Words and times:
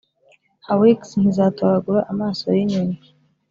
hawks 0.67 1.09
ntizatoragura 1.19 1.99
amaso 2.11 2.43
yinyoni. 2.55 2.97